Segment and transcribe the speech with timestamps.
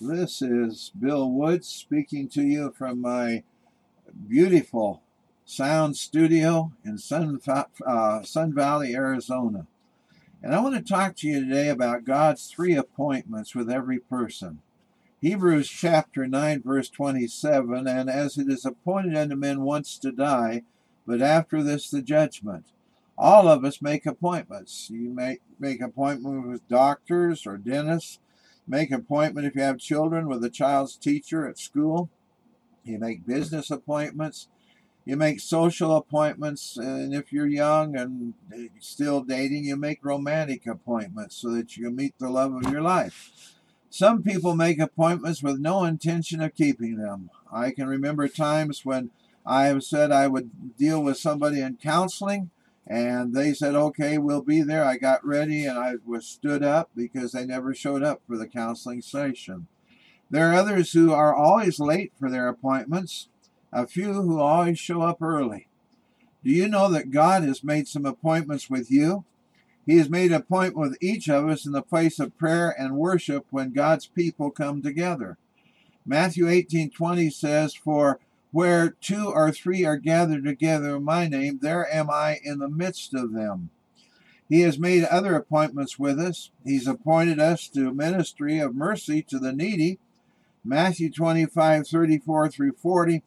[0.00, 3.42] This is Bill Woods speaking to you from my
[4.28, 5.02] beautiful
[5.44, 7.40] sound studio in Sun,
[7.84, 9.66] uh, Sun Valley, Arizona.
[10.40, 14.60] And I want to talk to you today about God's three appointments with every person.
[15.20, 20.62] Hebrews chapter 9, verse 27 And as it is appointed unto men once to die,
[21.08, 22.66] but after this the judgment.
[23.18, 24.90] All of us make appointments.
[24.90, 28.20] You make make appointment with doctors or dentists
[28.68, 32.10] make appointment if you have children with a child's teacher at school.
[32.84, 34.48] You make business appointments.
[35.04, 36.76] You make social appointments.
[36.76, 38.34] And if you're young and
[38.78, 42.82] still dating, you make romantic appointments so that you can meet the love of your
[42.82, 43.56] life.
[43.90, 47.30] Some people make appointments with no intention of keeping them.
[47.50, 49.10] I can remember times when
[49.46, 52.50] I have said I would deal with somebody in counseling
[52.88, 54.82] and they said, okay, we'll be there.
[54.82, 58.46] I got ready and I was stood up because they never showed up for the
[58.46, 59.66] counseling session.
[60.30, 63.28] There are others who are always late for their appointments,
[63.72, 65.68] a few who always show up early.
[66.42, 69.24] Do you know that God has made some appointments with you?
[69.86, 72.96] He has made an appointment with each of us in the place of prayer and
[72.96, 75.36] worship when God's people come together.
[76.06, 78.18] Matthew 18:20 says, "For
[78.50, 82.68] where two or three are gathered together in my name, there am I in the
[82.68, 83.70] midst of them.
[84.48, 86.50] He has made other appointments with us.
[86.64, 89.98] He's appointed us to ministry of mercy to the needy.
[90.64, 93.22] Matthew 25, 34 through 40.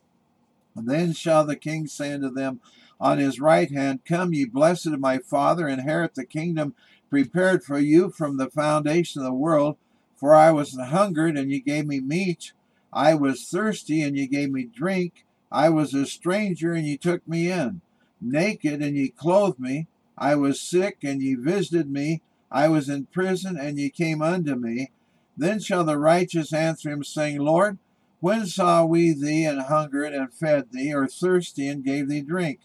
[0.76, 2.60] then shall the king say unto them
[3.00, 6.76] on his right hand, Come, ye blessed of my Father, inherit the kingdom
[7.10, 9.78] prepared for you from the foundation of the world.
[10.16, 12.54] For I was hungered, and ye gave me meat.
[12.94, 15.26] I was thirsty, and ye gave me drink.
[15.52, 17.82] I was a stranger, and ye took me in.
[18.20, 19.88] Naked, and ye clothed me.
[20.18, 22.22] I was sick, and ye visited me.
[22.52, 24.92] I was in prison, and ye came unto me.
[25.38, 27.78] Then shall the righteous answer him, saying, Lord,
[28.20, 32.60] when saw we thee and hungered and fed thee, or thirsty and gave thee drink?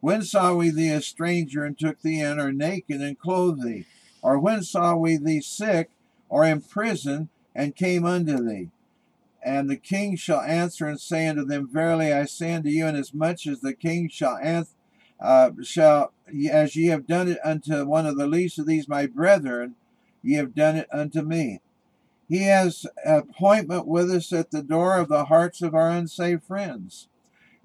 [0.00, 3.86] When saw we thee a stranger and took thee in, or naked and clothed thee?
[4.22, 5.90] Or when saw we thee sick
[6.28, 8.70] or in prison and came unto thee?
[9.46, 13.46] And the king shall answer and say unto them, Verily I say unto you, inasmuch
[13.46, 14.72] as the king shall answer,
[15.20, 16.12] uh, shall
[16.50, 19.76] as ye have done it unto one of the least of these my brethren,
[20.20, 21.60] ye have done it unto me.
[22.28, 27.06] He has appointment with us at the door of the hearts of our unsaved friends.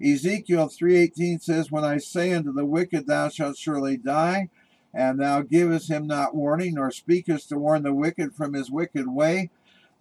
[0.00, 4.50] Ezekiel 3:18 says, "When I say unto the wicked, Thou shalt surely die,
[4.94, 9.08] and thou givest him not warning, nor speakest to warn the wicked from his wicked
[9.08, 9.50] way,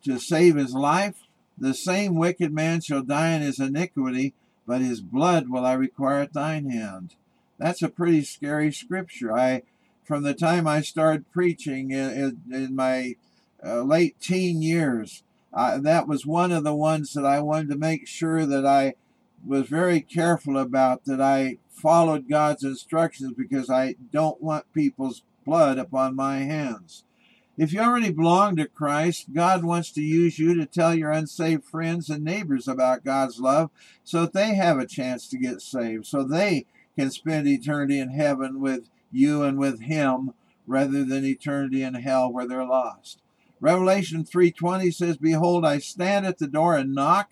[0.04, 1.16] to save his life,
[1.62, 4.34] the same wicked man shall die in his iniquity,
[4.66, 7.16] but his blood will I require at thine hand.
[7.60, 9.32] That's a pretty scary scripture.
[9.32, 9.62] I,
[10.04, 13.16] from the time I started preaching in, in my
[13.64, 15.22] uh, late teen years,
[15.54, 18.96] uh, that was one of the ones that I wanted to make sure that I
[19.46, 25.78] was very careful about, that I followed God's instructions because I don't want people's blood
[25.78, 27.04] upon my hands.
[27.58, 31.66] If you already belong to Christ, God wants to use you to tell your unsaved
[31.66, 33.70] friends and neighbors about God's love
[34.06, 36.66] so that they have a chance to get saved, so they
[36.98, 40.34] can spend eternity in heaven with you and with Him
[40.66, 43.22] rather than eternity in hell where they're lost.
[43.60, 47.32] Revelation 3:20 says, "Behold, I stand at the door and knock.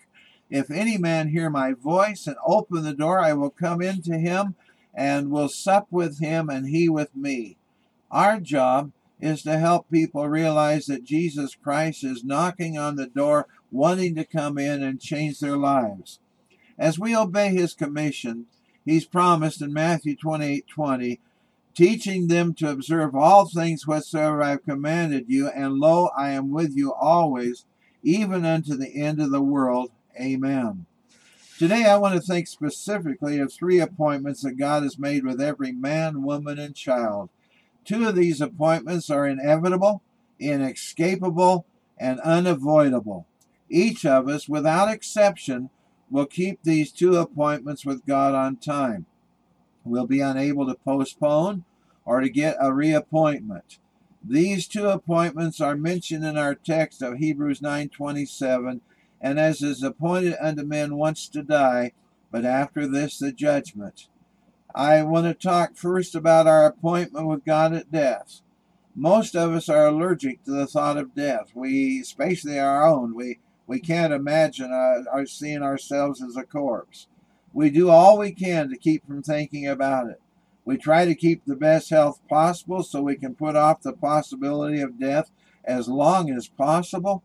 [0.50, 4.18] If any man hear my voice and open the door, I will come in to
[4.18, 4.54] him
[4.94, 7.56] and will sup with him and he with me."
[8.10, 13.46] Our job is to help people realize that Jesus Christ is knocking on the door,
[13.70, 16.18] wanting to come in and change their lives.
[16.78, 18.46] As we obey his commission,
[18.84, 21.20] he's promised in Matthew 28 20,
[21.74, 26.50] teaching them to observe all things whatsoever I have commanded you, and lo, I am
[26.50, 27.64] with you always,
[28.02, 29.90] even unto the end of the world.
[30.18, 30.86] Amen.
[31.58, 35.72] Today, I want to think specifically of three appointments that God has made with every
[35.72, 37.28] man, woman, and child.
[37.84, 40.02] Two of these appointments are inevitable,
[40.38, 41.66] inescapable,
[41.98, 43.26] and unavoidable.
[43.68, 45.70] Each of us, without exception,
[46.10, 49.06] will keep these two appointments with God on time.
[49.84, 51.64] We'll be unable to postpone
[52.04, 53.78] or to get a reappointment.
[54.22, 58.82] These two appointments are mentioned in our text of Hebrews 9:27,
[59.20, 61.92] and as is appointed unto men once to die,
[62.30, 64.08] but after this the judgment.
[64.74, 68.40] I want to talk first about our appointment with God at death.
[68.94, 71.50] Most of us are allergic to the thought of death.
[71.54, 77.06] We, especially our own, we, we can't imagine uh, our seeing ourselves as a corpse.
[77.52, 80.20] We do all we can to keep from thinking about it.
[80.64, 84.80] We try to keep the best health possible so we can put off the possibility
[84.80, 85.30] of death
[85.64, 87.24] as long as possible.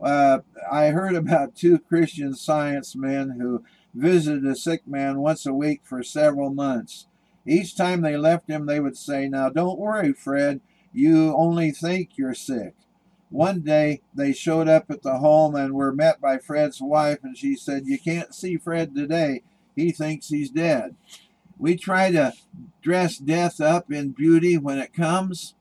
[0.00, 0.38] Uh,
[0.70, 3.62] I heard about two Christian science men who
[3.94, 7.06] visited a sick man once a week for several months.
[7.46, 10.60] Each time they left him, they would say, Now don't worry, Fred,
[10.92, 12.74] you only think you're sick.
[13.30, 17.36] One day they showed up at the home and were met by Fred's wife, and
[17.36, 19.42] she said, You can't see Fred today.
[19.76, 20.96] He thinks he's dead.
[21.58, 22.32] We try to
[22.82, 25.54] dress death up in beauty when it comes.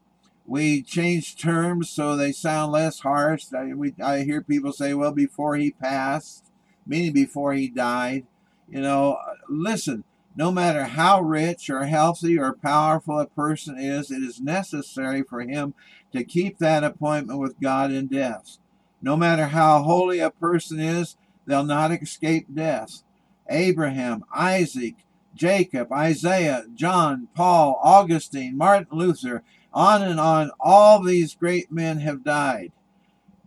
[0.47, 3.45] We change terms so they sound less harsh.
[3.53, 6.48] I, we, I hear people say, well, before he passed,
[6.89, 8.25] meaning before he died.
[8.67, 10.03] You know, listen,
[10.35, 15.41] no matter how rich or healthy or powerful a person is, it is necessary for
[15.41, 15.73] him
[16.13, 18.57] to keep that appointment with God in death.
[19.01, 21.15] No matter how holy a person is,
[21.45, 23.03] they'll not escape death.
[23.49, 24.95] Abraham, Isaac,
[25.33, 29.43] Jacob, Isaiah, John, Paul, Augustine, Martin Luther,
[29.73, 32.71] on and on, all these great men have died.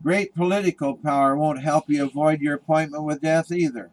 [0.03, 3.91] Great political power won't help you avoid your appointment with death either.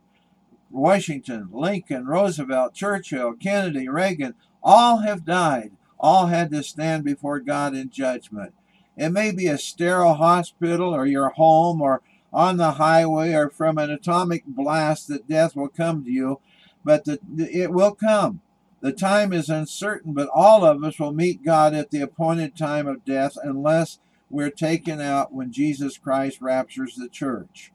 [0.71, 5.71] Washington, Lincoln, Roosevelt, Churchill, Kennedy, Reagan, all have died.
[5.99, 8.53] All had to stand before God in judgment.
[8.97, 12.01] It may be a sterile hospital or your home or
[12.31, 16.39] on the highway or from an atomic blast that death will come to you,
[16.83, 18.41] but the, it will come.
[18.81, 22.87] The time is uncertain, but all of us will meet God at the appointed time
[22.87, 27.71] of death unless we're taken out when Jesus Christ raptures the church.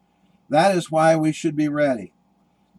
[0.48, 2.12] That is why we should be ready.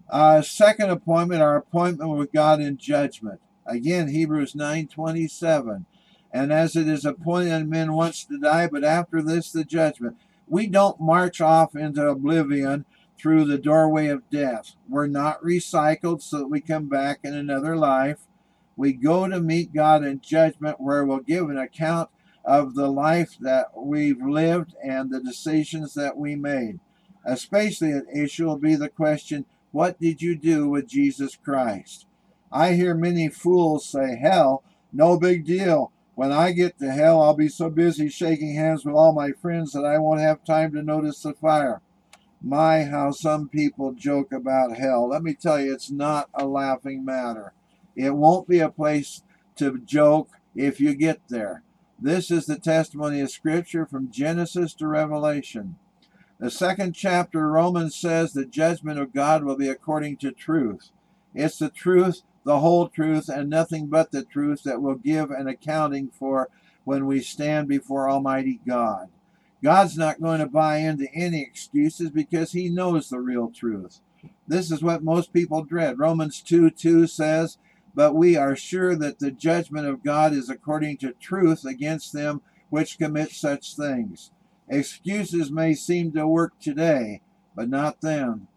[0.10, 3.42] Uh, second appointment, our appointment with God in judgment.
[3.66, 5.86] Again, Hebrews 9:27.
[6.32, 10.18] And as it is appointed in men once to die, but after this the judgment.
[10.48, 12.86] We don't march off into oblivion
[13.18, 14.76] through the doorway of death.
[14.88, 18.20] We're not recycled so that we come back in another life.
[18.76, 22.10] We go to meet God in judgment where we'll give an account
[22.46, 26.80] of the life that we've lived and the decisions that we made.
[27.26, 32.06] Especially at issue will be the question, what did you do with Jesus Christ?
[32.52, 34.64] I hear many fools say, hell,
[34.94, 35.92] no big deal.
[36.14, 39.74] When I get to hell, I'll be so busy shaking hands with all my friends
[39.74, 41.82] that I won't have time to notice the fire.
[42.42, 45.10] My, how some people joke about hell.
[45.10, 47.52] Let me tell you, it's not a laughing matter.
[47.96, 49.24] It won't be a place
[49.58, 51.64] to joke if you get there.
[52.00, 55.78] This is the testimony of Scripture from Genesis to Revelation.
[56.40, 60.92] The second chapter, Romans says the judgment of God will be according to truth.
[61.34, 65.48] It's the truth, the whole truth, and nothing but the truth that will give an
[65.48, 66.50] accounting for
[66.84, 69.08] when we stand before Almighty God.
[69.64, 74.02] God's not going to buy into any excuses because he knows the real truth.
[74.48, 75.98] This is what most people dread.
[75.98, 77.58] Romans 2 2 says,
[77.96, 82.42] but we are sure that the judgment of God is according to truth against them
[82.70, 84.32] which commit such things.
[84.68, 87.22] Excuses may seem to work today,
[87.56, 88.48] but not then.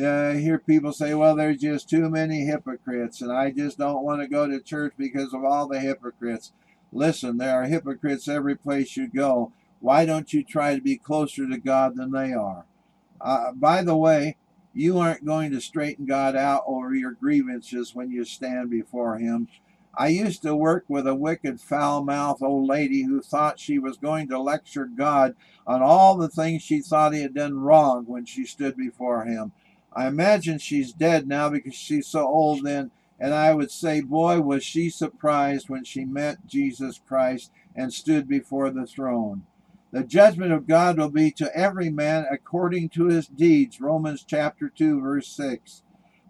[0.00, 4.22] I hear people say, well, there's just too many hypocrites, and I just don't want
[4.22, 6.52] to go to church because of all the hypocrites.
[6.92, 9.52] Listen, there are hypocrites every place you go.
[9.80, 12.64] Why don't you try to be closer to God than they are?
[13.20, 14.36] Uh, by the way,
[14.78, 19.48] you aren't going to straighten God out over your grievances when you stand before Him.
[19.92, 23.96] I used to work with a wicked, foul mouthed old lady who thought she was
[23.96, 25.34] going to lecture God
[25.66, 29.50] on all the things she thought he had done wrong when she stood before Him.
[29.92, 34.40] I imagine she's dead now because she's so old then, and I would say, boy,
[34.40, 39.42] was she surprised when she met Jesus Christ and stood before the throne.
[39.90, 43.80] The judgment of God will be to every man according to his deeds.
[43.80, 45.82] Romans chapter 2, verse 6.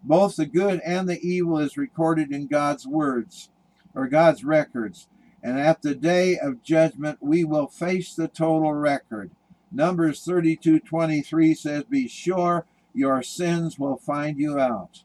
[0.05, 3.50] Both the good and the evil is recorded in God's words,
[3.97, 5.09] or God's records.
[5.43, 9.33] And at the day of judgment, we will face the total record.
[9.73, 15.03] Numbers 32 23 says, Be sure your sins will find you out.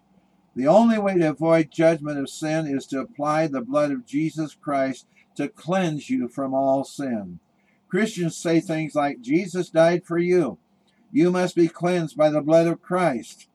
[0.56, 4.54] The only way to avoid judgment of sin is to apply the blood of Jesus
[4.54, 7.40] Christ to cleanse you from all sin.
[7.94, 10.58] Christians say things like, Jesus died for you.
[11.12, 13.48] You must be cleansed by the blood of Christ.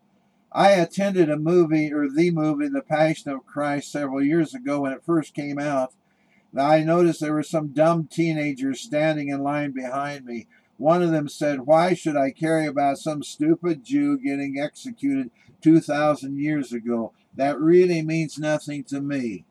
[0.52, 4.92] I attended a movie, or the movie, The Passion of Christ, several years ago when
[4.92, 5.92] it first came out.
[6.56, 10.46] I noticed there were some dumb teenagers standing in line behind me.
[10.76, 16.38] One of them said, Why should I care about some stupid Jew getting executed 2,000
[16.38, 17.12] years ago?
[17.34, 19.46] That really means nothing to me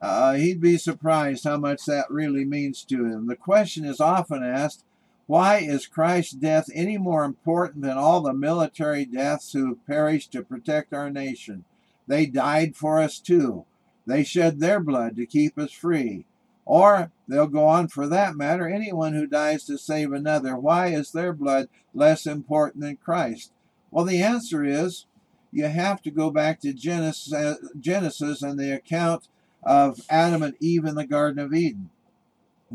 [0.00, 3.26] uh, he'd be surprised how much that really means to him.
[3.26, 4.84] The question is often asked
[5.30, 10.42] why is Christ's death any more important than all the military deaths who perished to
[10.42, 11.64] protect our nation?
[12.08, 13.64] They died for us too.
[14.06, 16.24] They shed their blood to keep us free.
[16.64, 20.56] Or they'll go on for that matter, anyone who dies to save another.
[20.56, 23.52] Why is their blood less important than Christ?
[23.92, 25.06] Well, the answer is
[25.52, 29.28] you have to go back to Genesis, Genesis and the account
[29.62, 31.90] of Adam and Eve in the Garden of Eden.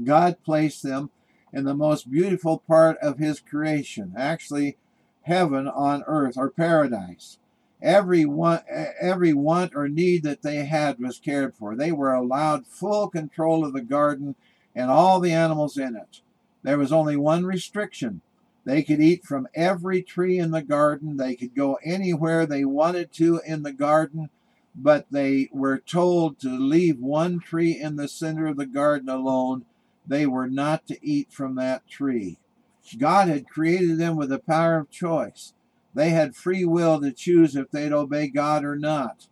[0.04, 1.10] God placed them
[1.54, 4.78] in the most beautiful part of his creation, actually
[5.24, 7.38] heaven on earth or paradise.
[7.82, 8.64] Every want,
[9.00, 11.76] every want or need that they had was cared for.
[11.76, 14.36] They were allowed full control of the garden
[14.76, 16.22] and all the animals in it.
[16.64, 18.22] There was only one restriction.
[18.66, 21.18] They could eat from every tree in the garden.
[21.18, 24.30] They could go anywhere they wanted to in the garden,
[24.76, 29.66] but they were told to leave one tree in the center of the garden alone.
[30.06, 32.38] They were not to eat from that tree.
[32.98, 35.54] God had created them with the power of choice.
[35.94, 39.28] They had free will to choose if they'd obey God or not.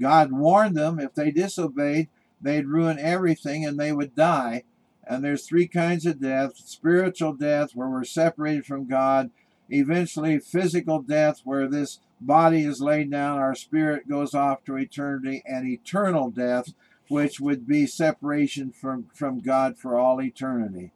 [0.00, 2.08] God warned them if they disobeyed,
[2.40, 4.64] they'd ruin everything and they would die.
[5.06, 9.30] And there's three kinds of death spiritual death, where we're separated from God,
[9.70, 15.42] eventually, physical death, where this body is laid down, our spirit goes off to eternity,
[15.46, 16.72] and eternal death,
[17.08, 20.92] which would be separation from, from God for all eternity.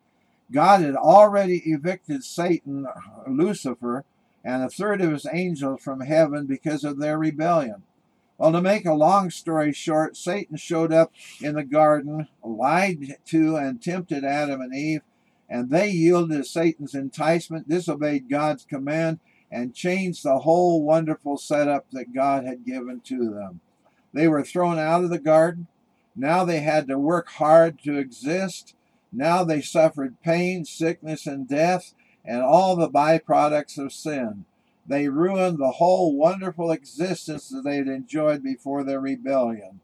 [0.51, 2.87] God had already evicted Satan,
[3.29, 4.05] Lucifer,
[4.43, 7.83] and a third of his angels from heaven because of their rebellion.
[8.39, 11.13] Well, to make a long story short, Satan showed up
[11.43, 15.03] in the garden, lied to and tempted Adam and Eve,
[15.49, 21.87] and they yielded to Satan's enticement, disobeyed God's command, and changed the whole wonderful setup
[21.93, 23.61] that God had given to them.
[24.13, 25.67] They were thrown out of the garden.
[26.17, 28.75] Now they had to work hard to exist.
[29.13, 34.45] Now they suffered pain, sickness, and death and all the byproducts of sin.
[34.87, 39.81] They ruined the whole wonderful existence that they had enjoyed before their rebellion.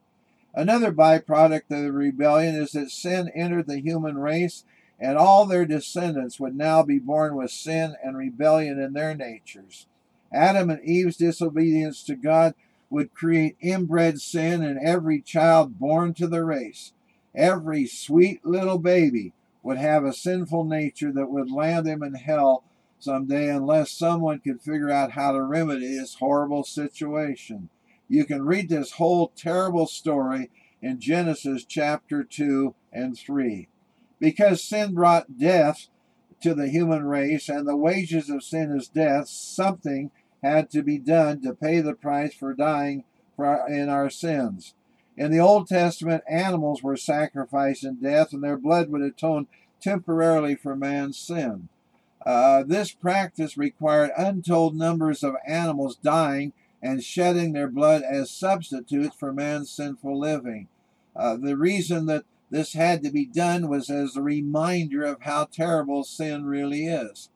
[0.54, 4.64] Another byproduct of the rebellion is that sin entered the human race,
[4.98, 9.86] and all their descendants would now be born with sin and rebellion in their natures.
[10.32, 12.54] Adam and Eve's disobedience to God
[12.88, 16.92] would create inbred sin in every child born to the race.
[17.34, 22.64] Every sweet little baby would have a sinful nature that would land him in hell
[22.98, 27.68] someday unless someone could figure out how to remedy this horrible situation.
[28.08, 30.50] You can read this whole terrible story
[30.80, 33.68] in Genesis chapter 2 and 3.
[34.18, 35.88] Because sin brought death
[36.42, 40.10] to the human race and the wages of sin is death, something
[40.42, 43.04] had to be done to pay the price for dying
[43.34, 44.74] for, in our sins.
[45.16, 49.46] In the Old Testament, animals were sacrificed in death, and their blood would atone
[49.80, 51.68] temporarily for man's sin.
[52.24, 59.16] Uh, this practice required untold numbers of animals dying and shedding their blood as substitutes
[59.16, 60.68] for man's sinful living.
[61.14, 65.44] Uh, the reason that this had to be done was as a reminder of how
[65.44, 67.30] terrible sin really is.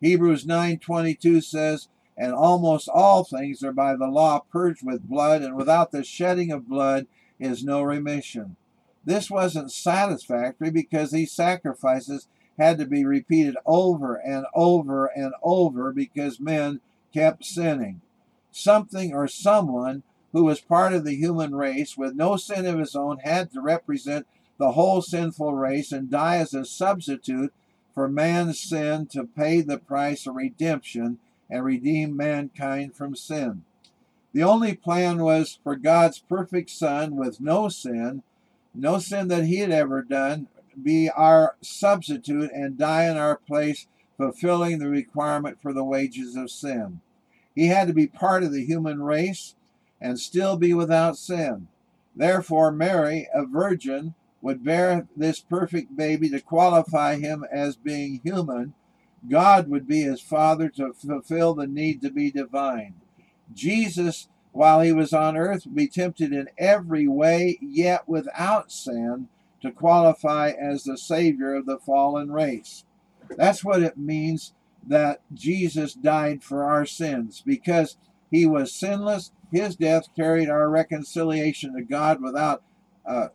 [0.00, 5.56] Hebrews 9:22 says, "And almost all things are by the law purged with blood, and
[5.56, 7.06] without the shedding of blood
[7.38, 8.56] is no remission.
[9.04, 15.92] This wasn't satisfactory because these sacrifices had to be repeated over and over and over
[15.92, 16.80] because men
[17.12, 18.02] kept sinning.
[18.50, 20.02] Something or someone
[20.32, 23.60] who was part of the human race with no sin of his own had to
[23.60, 24.26] represent
[24.60, 27.50] the whole sinful race and die as a substitute
[27.94, 33.64] for man's sin to pay the price of redemption and redeem mankind from sin.
[34.34, 38.22] The only plan was for God's perfect Son with no sin,
[38.74, 40.46] no sin that he had ever done,
[40.80, 43.86] be our substitute and die in our place,
[44.18, 47.00] fulfilling the requirement for the wages of sin.
[47.54, 49.54] He had to be part of the human race
[50.02, 51.68] and still be without sin.
[52.14, 58.74] Therefore, Mary, a virgin, would bear this perfect baby to qualify him as being human.
[59.28, 62.94] God would be his father to fulfill the need to be divine.
[63.52, 69.28] Jesus, while he was on earth, would be tempted in every way, yet without sin,
[69.60, 72.84] to qualify as the Savior of the fallen race.
[73.36, 74.54] That's what it means
[74.86, 77.98] that Jesus died for our sins, because
[78.30, 79.32] he was sinless.
[79.52, 82.62] His death carried our reconciliation to God without,
[83.06, 83.28] uh,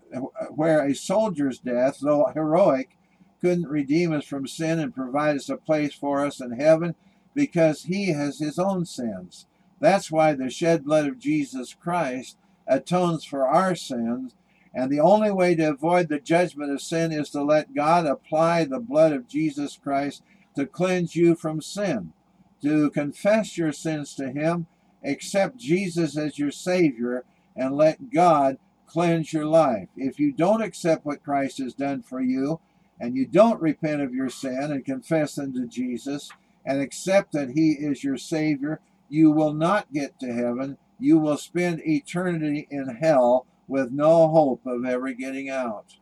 [0.51, 2.97] where a soldier's death, though heroic,
[3.41, 6.95] couldn't redeem us from sin and provide us a place for us in heaven
[7.33, 9.45] because he has his own sins.
[9.79, 14.33] That's why the shed blood of Jesus Christ atones for our sins.
[14.73, 18.65] And the only way to avoid the judgment of sin is to let God apply
[18.65, 20.23] the blood of Jesus Christ
[20.55, 22.13] to cleanse you from sin,
[22.61, 24.67] to confess your sins to Him,
[25.03, 27.23] accept Jesus as your Savior,
[27.55, 28.57] and let God
[28.95, 29.89] cleanse your life.
[29.97, 32.61] If you don't accept what Christ has done for you,
[32.97, 36.31] and you don't repent of your sin and confess unto Jesus
[36.65, 40.77] and accept that He is your Savior, you will not get to heaven.
[40.97, 45.97] You will spend eternity in hell with no hope of ever getting out.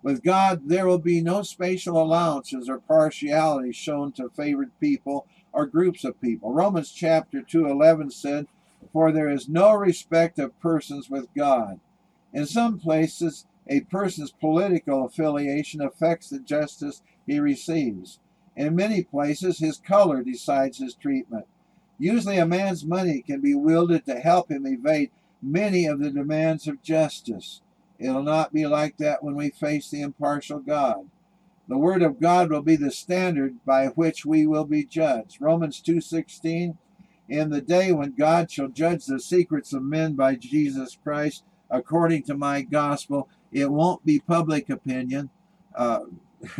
[0.00, 5.66] With God, there will be no spatial allowances or partiality shown to favored people or
[5.66, 6.52] groups of people.
[6.52, 8.46] Romans chapter 2:11 said,
[8.92, 11.80] "For there is no respect of persons with God."
[12.32, 18.18] In some places, a person's political affiliation affects the justice he receives.
[18.56, 21.46] In many places, his color decides his treatment.
[21.98, 25.10] Usually, a man's money can be wielded to help him evade
[25.40, 27.60] many of the demands of justice.
[27.98, 31.08] It'll not be like that when we face the impartial God.
[31.68, 35.40] The word of God will be the standard by which we will be judged.
[35.40, 36.76] Romans 2:16
[37.28, 42.22] In the day when God shall judge the secrets of men by Jesus Christ according
[42.24, 45.30] to my gospel, it won't be public opinion.
[45.74, 46.00] Uh,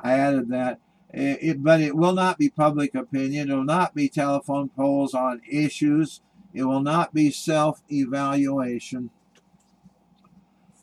[0.00, 0.80] I added that.
[1.12, 3.50] It, it, but it will not be public opinion.
[3.50, 6.20] It will not be telephone polls on issues.
[6.52, 9.10] It will not be self evaluation.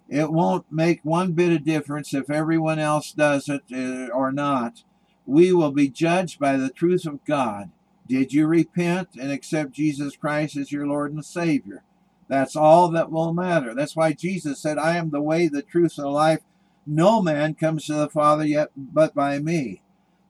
[0.07, 4.83] It won't make one bit of difference if everyone else does it uh, or not.
[5.25, 7.71] We will be judged by the truth of God.
[8.07, 11.83] Did you repent and accept Jesus Christ as your Lord and Savior?
[12.31, 13.75] That's all that will matter.
[13.75, 16.39] That's why Jesus said, I am the way, the truth, and the life.
[16.87, 19.81] No man comes to the Father yet but by me.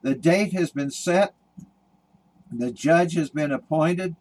[0.02, 1.36] The date has been set.
[2.52, 4.16] The judge has been appointed.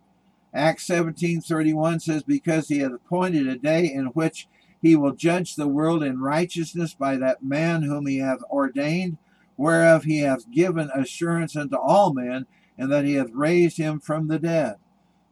[0.53, 4.47] Acts 17:31 says, Because he hath appointed a day in which
[4.83, 9.17] he will judge the world in righteousness by that man whom he hath ordained,
[9.57, 12.45] whereof he hath given assurance unto all men,
[12.77, 14.75] and that he hath raised him from the dead.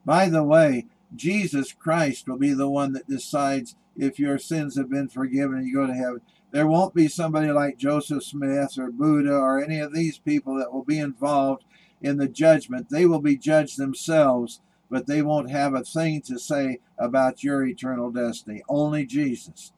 [0.07, 4.91] By the way, Jesus Christ will be the one that decides if your sins have
[4.91, 6.21] been forgiven and you go to heaven.
[6.51, 10.73] There won't be somebody like Joseph Smith or Buddha or any of these people that
[10.73, 11.65] will be involved
[12.01, 12.89] in the judgment.
[12.91, 14.61] They will be judged themselves,
[14.91, 18.63] but they won't have a thing to say about your eternal destiny.
[18.69, 19.73] Only Jesus.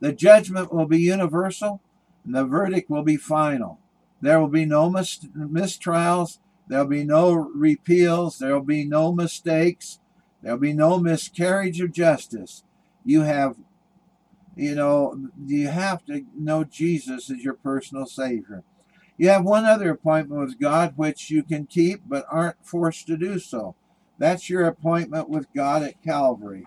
[0.00, 1.80] The judgment will be universal,
[2.24, 3.78] and the verdict will be final.
[4.20, 6.38] There will be no mis- mistrials.
[6.68, 8.38] There'll be no repeals.
[8.38, 10.00] There'll be no mistakes.
[10.42, 12.64] There'll be no miscarriage of justice.
[13.04, 13.56] You have,
[14.56, 18.62] you know, you have to know Jesus as your personal Savior.
[19.18, 23.16] You have one other appointment with God which you can keep but aren't forced to
[23.18, 23.74] do so.
[24.18, 26.66] That's your appointment with God at Calvary.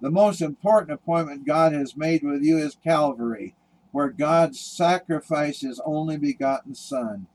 [0.00, 3.54] The most important appointment God has made with you is Calvary,
[3.92, 7.28] where God sacrificed his only begotten Son.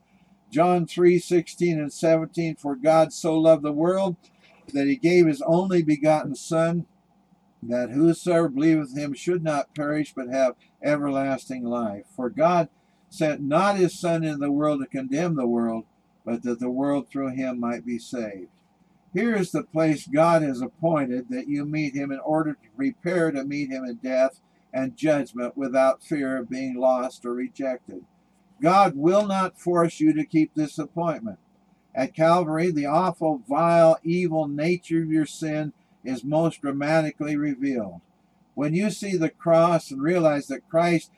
[0.52, 4.16] John 3 16 and 17 For God so loved the world
[4.74, 6.86] that he gave his only begotten Son,
[7.64, 12.06] that whosoever believeth him should not perish, but have everlasting life.
[12.16, 12.70] For God
[13.10, 15.86] sent not his Son into the world to condemn the world,
[16.26, 18.50] but that the world through him might be saved.
[19.14, 23.32] Here is the place God has appointed that you meet him in order to prepare
[23.32, 24.40] to meet him in death
[24.74, 28.06] and judgment without fear of being lost or rejected.
[28.62, 31.40] God will not force you to keep this appointment.
[31.94, 35.74] At Calvary, the awful, vile, evil nature of your sin
[36.04, 38.02] is most dramatically revealed.
[38.54, 41.12] When you see the cross and realize that Christ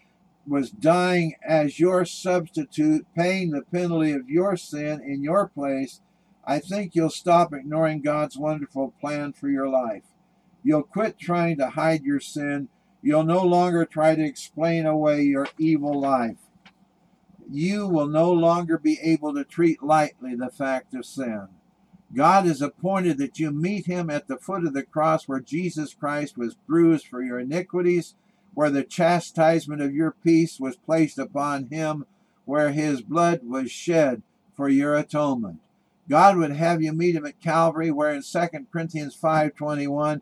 [0.47, 6.01] was dying as your substitute, paying the penalty of your sin in your place,
[6.45, 10.03] I think you'll stop ignoring God's wonderful plan for your life.
[10.63, 12.67] You'll quit trying to hide your sin.
[13.01, 16.37] You'll no longer try to explain away your evil life
[17.53, 21.47] you will no longer be able to treat lightly the fact of sin.
[22.13, 25.93] God has appointed that you meet him at the foot of the cross where Jesus
[25.93, 28.15] Christ was bruised for your iniquities,
[28.53, 32.05] where the chastisement of your peace was placed upon him,
[32.45, 34.21] where his blood was shed
[34.55, 35.59] for your atonement.
[36.09, 40.21] God would have you meet him at Calvary, where in 2 Corinthians 5.21,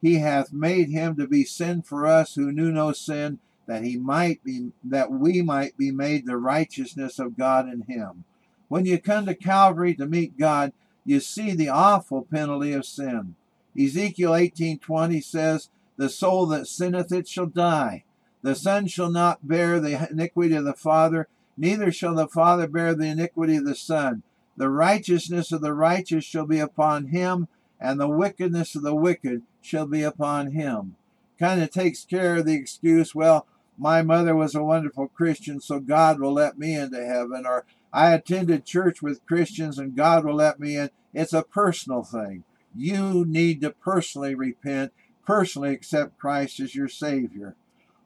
[0.00, 3.96] he hath made him to be sin for us who knew no sin, that he
[3.96, 8.24] might be that we might be made the righteousness of God in him.
[8.68, 10.72] When you come to Calvary to meet God,
[11.04, 13.34] you see the awful penalty of sin.
[13.78, 18.04] Ezekiel 18:20 says, "The soul that sinneth it shall die.
[18.42, 22.94] The son shall not bear the iniquity of the father, neither shall the father bear
[22.94, 24.22] the iniquity of the son.
[24.56, 27.48] The righteousness of the righteous shall be upon him,
[27.80, 30.96] and the wickedness of the wicked shall be upon him."
[31.38, 33.46] Kind of takes care of the excuse, well,
[33.78, 38.12] my mother was a wonderful Christian, so God will let me into heaven, or I
[38.12, 40.90] attended church with Christians and God will let me in.
[41.12, 42.44] It's a personal thing.
[42.74, 44.92] You need to personally repent,
[45.26, 47.54] personally accept Christ as your Savior.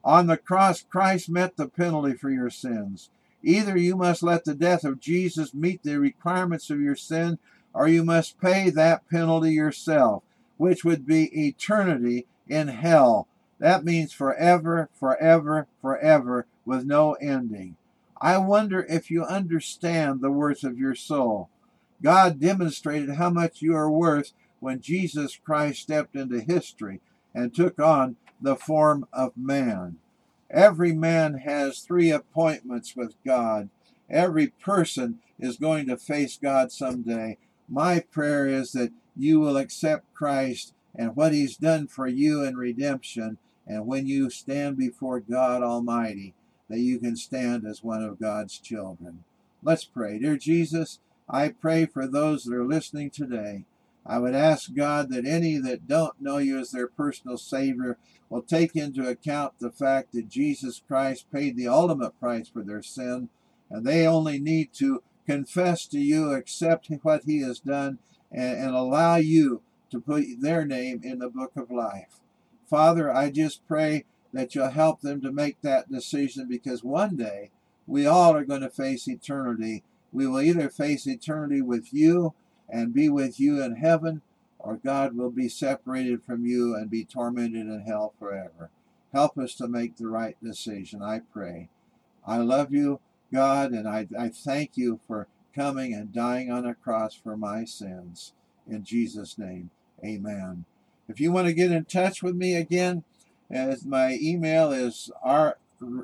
[0.03, 3.09] On the cross, Christ met the penalty for your sins.
[3.43, 7.39] Either you must let the death of Jesus meet the requirements of your sin,
[7.73, 10.23] or you must pay that penalty yourself,
[10.57, 13.27] which would be eternity in hell.
[13.59, 17.75] That means forever, forever, forever, with no ending.
[18.21, 21.49] I wonder if you understand the worth of your soul.
[22.01, 27.01] God demonstrated how much you are worth when Jesus Christ stepped into history
[27.33, 29.97] and took on the form of man.
[30.49, 33.69] Every man has three appointments with God.
[34.09, 37.37] Every person is going to face God someday.
[37.67, 42.57] My prayer is that you will accept Christ and what he's done for you in
[42.57, 43.37] redemption.
[43.65, 46.33] And when you stand before God Almighty,
[46.69, 49.23] that you can stand as one of God's children.
[49.61, 50.19] Let's pray.
[50.19, 53.65] Dear Jesus, I pray for those that are listening today.
[54.05, 57.97] I would ask God that any that don't know you as their personal Savior
[58.29, 62.81] will take into account the fact that Jesus Christ paid the ultimate price for their
[62.81, 63.29] sin,
[63.69, 67.99] and they only need to confess to you, accept what He has done,
[68.31, 72.19] and, and allow you to put their name in the book of life.
[72.69, 77.51] Father, I just pray that you'll help them to make that decision because one day
[77.85, 79.83] we all are going to face eternity.
[80.11, 82.33] We will either face eternity with you
[82.69, 84.21] and be with you in heaven,
[84.59, 88.69] or God will be separated from you and be tormented in hell forever.
[89.13, 91.69] Help us to make the right decision, I pray.
[92.25, 92.99] I love you,
[93.31, 97.63] God, and I, I thank you for coming and dying on a cross for my
[97.63, 98.33] sins.
[98.69, 99.69] In Jesus' name,
[100.03, 100.65] amen.
[101.07, 103.03] If you want to get in touch with me again,
[103.49, 105.57] as my email is r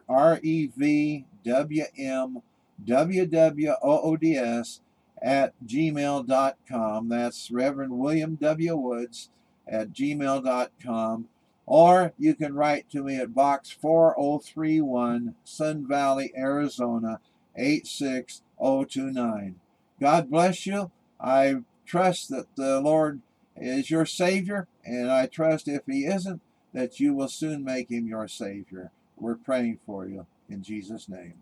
[0.08, 2.42] r e v w m
[2.86, 4.80] w w o o d s
[5.22, 7.10] at gmail.com.
[7.10, 8.76] That's Reverend William W.
[8.76, 9.30] Woods
[9.68, 11.28] at gmail.com.
[11.66, 17.22] Or you can write to me at Box 4031, Sun Valley, Arizona
[17.56, 19.56] 86029.
[20.02, 20.92] God bless you.
[21.22, 23.22] I trust that the Lord
[23.56, 26.42] is your Savior, and I trust if He isn't,
[26.74, 28.92] that you will soon make Him your Savior.
[29.18, 31.36] We're praying for you in Jesus' name.